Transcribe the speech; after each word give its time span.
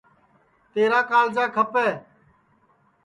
تیرا 0.73 0.99
کاݪجا 1.09 1.45
کھپے 1.55 1.87